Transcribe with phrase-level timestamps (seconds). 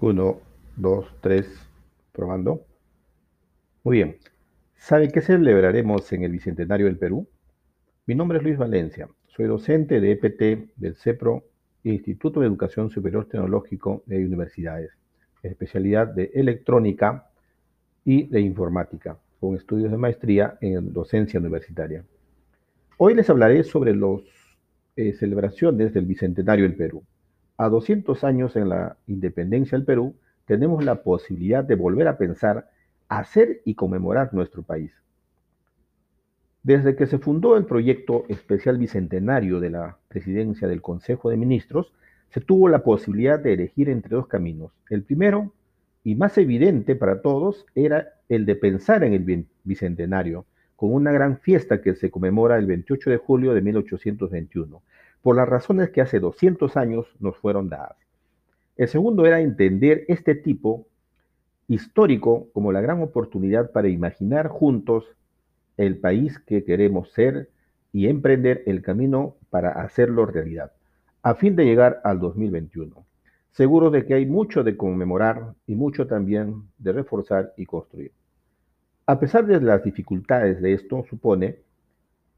[0.00, 0.40] Uno,
[0.76, 1.48] dos, tres,
[2.12, 2.64] probando.
[3.82, 4.18] Muy bien.
[4.76, 7.26] ¿Sabe qué celebraremos en el Bicentenario del Perú?
[8.06, 9.08] Mi nombre es Luis Valencia.
[9.26, 11.42] Soy docente de EPT del CEPRO,
[11.82, 14.92] Instituto de Educación Superior Tecnológico de Universidades,
[15.42, 17.32] especialidad de electrónica
[18.04, 22.04] y de informática, con estudios de maestría en docencia universitaria.
[22.98, 24.20] Hoy les hablaré sobre las
[24.94, 27.02] eh, celebraciones del Bicentenario del Perú.
[27.60, 30.14] A 200 años en la independencia del Perú,
[30.46, 32.70] tenemos la posibilidad de volver a pensar,
[33.08, 34.92] hacer y conmemorar nuestro país.
[36.62, 41.92] Desde que se fundó el proyecto especial bicentenario de la presidencia del Consejo de Ministros,
[42.30, 44.70] se tuvo la posibilidad de elegir entre dos caminos.
[44.88, 45.52] El primero,
[46.04, 51.38] y más evidente para todos, era el de pensar en el bicentenario, con una gran
[51.40, 54.80] fiesta que se conmemora el 28 de julio de 1821
[55.22, 57.96] por las razones que hace 200 años nos fueron dadas.
[58.76, 60.86] El segundo era entender este tipo
[61.66, 65.04] histórico como la gran oportunidad para imaginar juntos
[65.76, 67.50] el país que queremos ser
[67.92, 70.72] y emprender el camino para hacerlo realidad,
[71.22, 73.04] a fin de llegar al 2021.
[73.50, 78.12] Seguro de que hay mucho de conmemorar y mucho también de reforzar y construir.
[79.06, 81.60] A pesar de las dificultades de esto, supone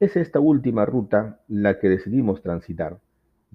[0.00, 2.98] es esta última ruta la que decidimos transitar,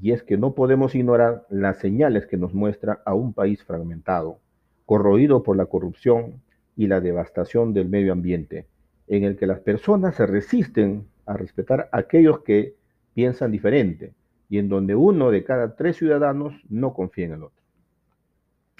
[0.01, 4.39] y es que no podemos ignorar las señales que nos muestra a un país fragmentado,
[4.85, 6.41] corroído por la corrupción
[6.75, 8.67] y la devastación del medio ambiente,
[9.07, 12.75] en el que las personas se resisten a respetar a aquellos que
[13.13, 14.13] piensan diferente
[14.49, 17.63] y en donde uno de cada tres ciudadanos no confía en el otro.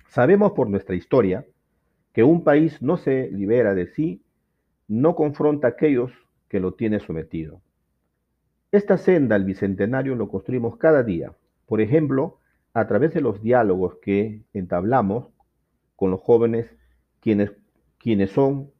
[0.07, 1.45] Sabemos por nuestra historia
[2.13, 4.23] que un país no se libera de sí,
[4.87, 6.11] no confronta a aquellos
[6.49, 7.61] que lo tiene sometido.
[8.71, 11.33] Esta senda al bicentenario lo construimos cada día,
[11.65, 12.39] por ejemplo,
[12.73, 15.27] a través de los diálogos que entablamos
[15.95, 16.69] con los jóvenes,
[17.19, 17.51] quienes,
[17.97, 18.71] quienes son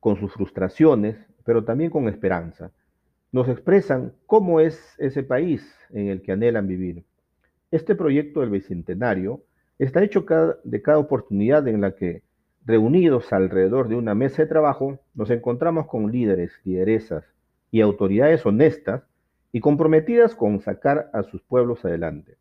[0.00, 2.72] con sus frustraciones, pero también con esperanza.
[3.32, 7.04] Nos expresan cómo es ese país en el que anhelan vivir.
[7.70, 9.42] Este proyecto del Bicentenario
[9.78, 10.24] está hecho
[10.64, 12.22] de cada oportunidad en la que
[12.66, 17.24] Reunidos alrededor de una mesa de trabajo, nos encontramos con líderes, lideresas
[17.70, 19.04] y autoridades honestas
[19.52, 22.38] y comprometidas con sacar a sus pueblos adelante,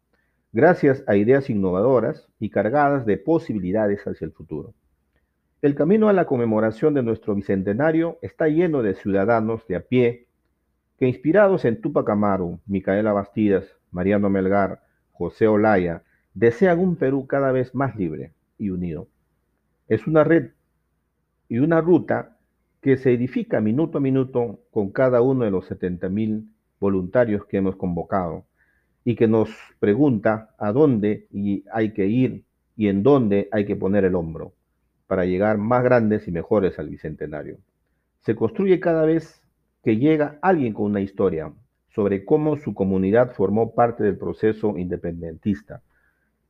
[0.51, 4.73] gracias a ideas innovadoras y cargadas de posibilidades hacia el futuro.
[5.61, 10.25] El camino a la conmemoración de nuestro bicentenario está lleno de ciudadanos de a pie
[10.97, 14.81] que inspirados en Tupac Amaru, Micaela Bastidas, Mariano Melgar,
[15.11, 16.01] José Olaya,
[16.33, 19.07] desean un Perú cada vez más libre y unido.
[19.87, 20.49] Es una red
[21.47, 22.37] y una ruta
[22.81, 27.57] que se edifica minuto a minuto con cada uno de los 70 mil voluntarios que
[27.57, 28.45] hemos convocado
[29.03, 31.27] y que nos pregunta a dónde
[31.71, 34.53] hay que ir y en dónde hay que poner el hombro
[35.05, 37.59] para llegar más grandes y mejores al Bicentenario.
[38.21, 39.43] Se construye cada vez
[39.83, 41.53] que llega alguien con una historia
[41.89, 45.83] sobre cómo su comunidad formó parte del proceso independentista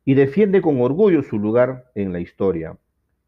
[0.06, 2.78] y defiende con orgullo su lugar en la historia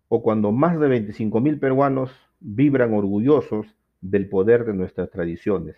[0.08, 2.10] o cuando más de 25.000 peruanos
[2.40, 3.66] vibran orgullosos
[4.00, 5.76] del poder de nuestras tradiciones,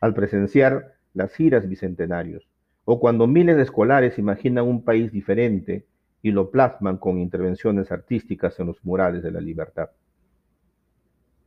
[0.00, 2.48] al presenciar las giras bicentenarios,
[2.84, 5.86] o cuando miles de escolares imaginan un país diferente
[6.22, 9.90] y lo plasman con intervenciones artísticas en los murales de la libertad.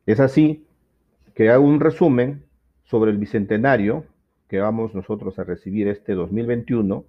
[0.05, 0.65] Es así
[1.33, 2.43] que hago un resumen
[2.83, 4.05] sobre el bicentenario
[4.47, 7.05] que vamos nosotros a recibir este 2021,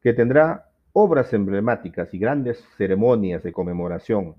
[0.00, 4.36] que tendrá obras emblemáticas y grandes ceremonias de conmemoración,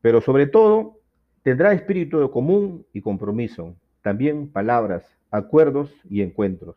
[0.00, 0.98] pero sobre todo
[1.42, 6.76] tendrá espíritu de común y compromiso, también palabras, acuerdos y encuentros.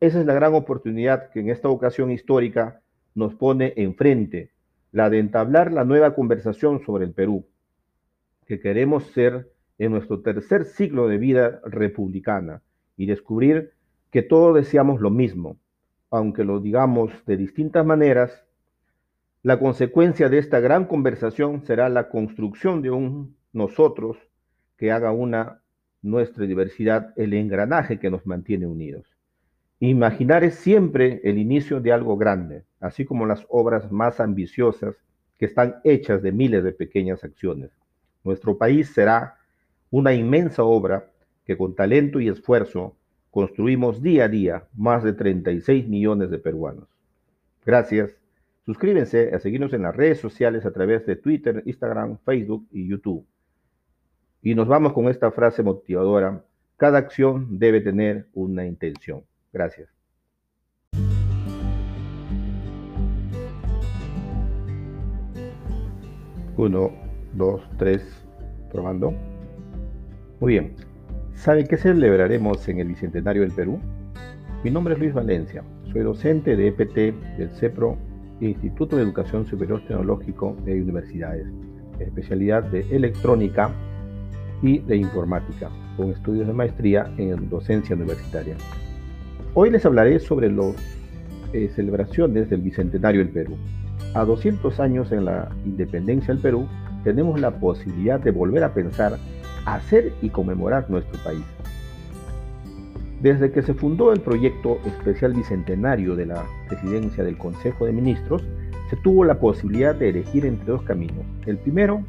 [0.00, 2.80] Esa es la gran oportunidad que en esta ocasión histórica
[3.14, 4.52] nos pone enfrente,
[4.90, 7.44] la de entablar la nueva conversación sobre el Perú,
[8.46, 12.62] que queremos ser en nuestro tercer siglo de vida republicana
[12.96, 13.72] y descubrir
[14.10, 15.58] que todos deseamos lo mismo,
[16.12, 18.44] aunque lo digamos de distintas maneras,
[19.42, 24.18] la consecuencia de esta gran conversación será la construcción de un nosotros
[24.76, 25.62] que haga una
[26.02, 29.06] nuestra diversidad el engranaje que nos mantiene unidos.
[29.80, 34.94] Imaginar es siempre el inicio de algo grande, así como las obras más ambiciosas
[35.38, 37.70] que están hechas de miles de pequeñas acciones.
[38.22, 39.38] Nuestro país será
[39.90, 41.10] una inmensa obra
[41.46, 42.96] que con talento y esfuerzo
[43.32, 46.86] construimos día a día más de 36 millones de peruanos.
[47.64, 48.14] Gracias.
[48.66, 53.26] Suscríbense a seguirnos en las redes sociales a través de Twitter, Instagram, Facebook y YouTube.
[54.42, 56.44] Y nos vamos con esta frase motivadora.
[56.76, 59.24] Cada acción debe tener una intención.
[59.50, 59.88] Gracias.
[66.58, 66.92] 1,
[67.32, 68.26] 2, 3,
[68.70, 69.14] probando.
[70.38, 70.91] Muy bien.
[71.42, 73.80] ¿Sabe qué celebraremos en el Bicentenario del Perú?
[74.62, 75.64] Mi nombre es Luis Valencia.
[75.92, 77.98] Soy docente de EPT del CEPRO,
[78.40, 81.48] Instituto de Educación Superior Tecnológico de Universidades,
[81.98, 83.72] especialidad de electrónica
[84.62, 88.54] y de informática, con estudios de maestría en docencia universitaria.
[89.54, 90.76] Hoy les hablaré sobre las
[91.52, 93.56] eh, celebraciones del Bicentenario del Perú.
[94.14, 96.68] A 200 años en la independencia del Perú,
[97.02, 99.18] tenemos la posibilidad de volver a pensar,
[99.66, 101.42] hacer y conmemorar nuestro país.
[103.20, 108.42] Desde que se fundó el proyecto especial bicentenario de la presidencia del Consejo de Ministros,
[108.90, 111.24] se tuvo la posibilidad de elegir entre dos caminos.
[111.46, 112.02] El primero,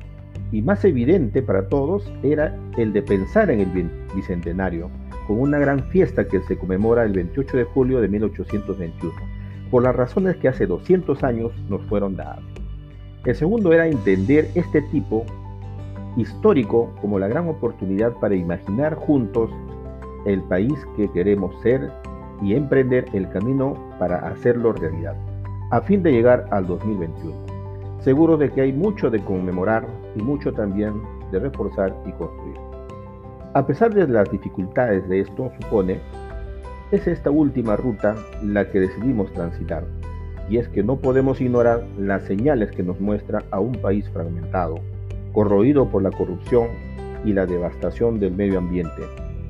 [0.51, 4.89] y más evidente para todos, era el de pensar en el bicentenario,
[5.27, 9.33] con una gran fiesta que se conmemora el 28 de julio de 1821
[9.73, 12.43] por las razones que hace 200 años nos fueron dadas.
[13.25, 15.25] El segundo era entender este tipo
[16.17, 19.49] histórico como la gran oportunidad para imaginar juntos
[20.25, 21.91] el país que queremos ser
[22.41, 25.15] y emprender el camino para hacerlo realidad,
[25.71, 27.33] a fin de llegar al 2021.
[28.01, 31.01] Seguro de que hay mucho de conmemorar y mucho también
[31.31, 32.57] de reforzar y construir.
[33.53, 35.99] A pesar de las dificultades de esto, supone
[36.91, 39.83] es esta última ruta la que decidimos transitar,
[40.49, 44.79] y es que no podemos ignorar las señales que nos muestra a un país fragmentado,
[45.33, 46.67] corroído por la corrupción
[47.25, 49.03] y la devastación del medio ambiente,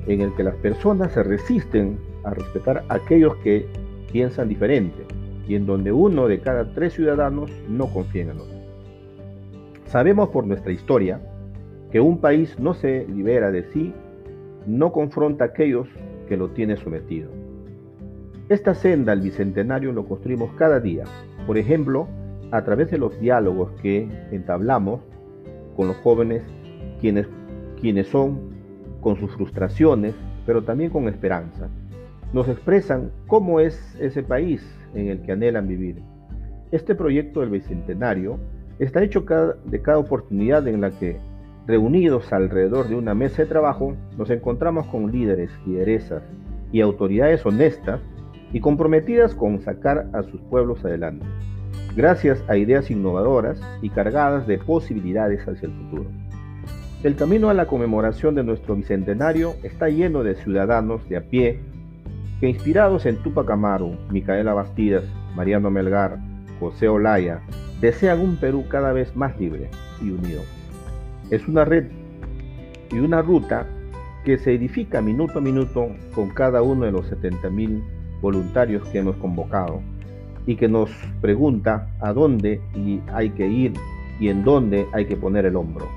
[0.06, 3.66] en el que las personas se resisten a respetar a aquellos que
[4.10, 5.04] piensan diferente
[5.46, 8.54] y en donde uno de cada tres ciudadanos no confía en el otro.
[9.86, 11.20] Sabemos por nuestra historia
[11.92, 13.92] que un país no se libera de sí,
[14.66, 15.86] no confronta a aquellos
[16.28, 17.28] que lo tiene sometido.
[18.48, 21.04] Esta senda al Bicentenario lo construimos cada día,
[21.46, 22.08] por ejemplo,
[22.50, 25.00] a través de los diálogos que entablamos
[25.76, 26.42] con los jóvenes,
[27.00, 27.26] quienes,
[27.80, 28.54] quienes son,
[29.00, 30.14] con sus frustraciones,
[30.46, 31.68] pero también con esperanza.
[32.32, 34.62] Nos expresan cómo es ese país
[34.94, 36.02] en el que anhelan vivir.
[36.72, 38.38] Este proyecto del Bicentenario
[38.78, 39.24] está hecho
[39.64, 41.18] de cada oportunidad en la que
[41.66, 46.22] Reunidos alrededor de una mesa de trabajo, nos encontramos con líderes, lideresas
[46.72, 48.02] y autoridades honestas
[48.52, 51.24] y comprometidas con sacar a sus pueblos adelante,
[51.96, 56.06] gracias a ideas innovadoras y cargadas de posibilidades hacia el futuro.
[57.02, 61.60] El camino a la conmemoración de nuestro bicentenario está lleno de ciudadanos de a pie
[62.40, 65.04] que inspirados en Tupac Amaru, Micaela Bastidas,
[65.36, 66.18] Mariano Melgar,
[66.58, 67.42] José Olaya,
[67.80, 69.68] desean un Perú cada vez más libre
[70.00, 70.42] y unido.
[71.30, 71.86] Es una red
[72.90, 73.66] y una ruta
[74.24, 77.82] que se edifica minuto a minuto con cada uno de los 70.000
[78.20, 79.82] voluntarios que hemos convocado
[80.46, 82.60] y que nos pregunta a dónde
[83.12, 83.72] hay que ir
[84.20, 85.88] y en dónde hay que poner el hombro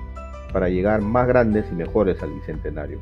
[0.53, 2.99] para llegar más grandes y mejores al Bicentenario.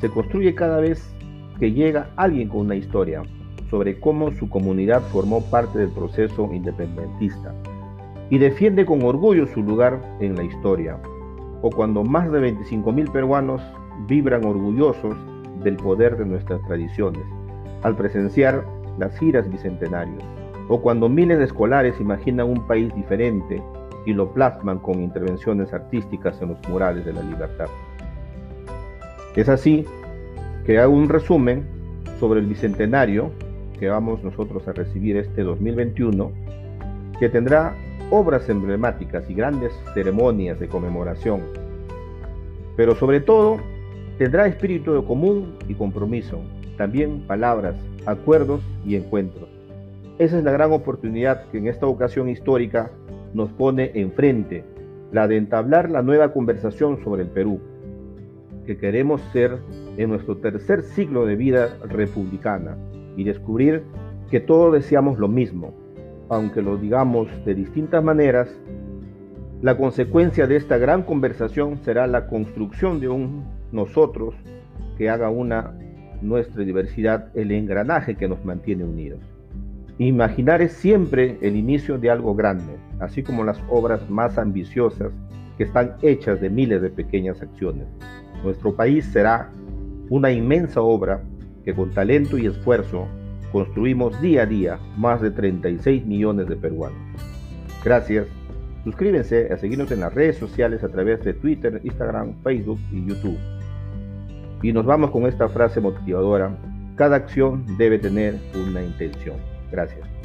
[0.00, 1.12] Se construye cada vez
[1.58, 3.22] que llega alguien con una historia
[3.70, 7.52] sobre cómo su comunidad formó parte del proceso independentista
[8.30, 10.98] y defiende con orgullo su lugar en la historia,
[11.62, 13.62] o cuando más de 25.000 peruanos
[14.06, 15.16] vibran orgullosos
[15.64, 17.22] del poder de nuestras tradiciones
[17.82, 18.64] al presenciar
[18.98, 20.22] las giras bicentenarios,
[20.68, 23.62] o cuando miles de escolares imaginan un país diferente
[24.06, 27.66] y lo plasman con intervenciones artísticas en los murales de la libertad.
[29.34, 29.84] Es así
[30.66, 31.64] que hago un resumen
[32.18, 33.30] sobre el bicentenario
[33.78, 36.32] que vamos nosotros a recibir este 2021,
[37.20, 37.74] que tendrá
[38.10, 41.42] obras emblemáticas y grandes ceremonias de conmemoración,
[42.76, 43.58] pero sobre todo
[44.18, 46.40] tendrá espíritu de común y compromiso,
[46.76, 47.76] también palabras,
[48.06, 49.57] acuerdos y encuentros.
[50.18, 52.90] Esa es la gran oportunidad que en esta ocasión histórica
[53.34, 54.64] nos pone enfrente,
[55.12, 57.60] la de entablar la nueva conversación sobre el Perú,
[58.66, 59.58] que queremos ser
[59.96, 62.76] en nuestro tercer siglo de vida republicana
[63.16, 63.84] y descubrir
[64.28, 65.72] que todos deseamos lo mismo,
[66.28, 68.48] aunque lo digamos de distintas maneras,
[69.62, 74.34] la consecuencia de esta gran conversación será la construcción de un nosotros
[74.96, 75.78] que haga una
[76.22, 79.37] nuestra diversidad el engranaje que nos mantiene unidos.
[79.98, 85.10] Imaginar es siempre el inicio de algo grande, así como las obras más ambiciosas
[85.56, 87.88] que están hechas de miles de pequeñas acciones.
[88.44, 89.50] Nuestro país será
[90.08, 91.20] una inmensa obra
[91.64, 93.08] que con talento y esfuerzo
[93.50, 96.98] construimos día a día más de 36 millones de peruanos.
[97.84, 98.28] Gracias.
[98.84, 103.38] Suscríbense a seguirnos en las redes sociales a través de Twitter, Instagram, Facebook y YouTube.
[104.62, 106.56] Y nos vamos con esta frase motivadora.
[106.94, 109.57] Cada acción debe tener una intención.
[109.70, 110.17] Gracias.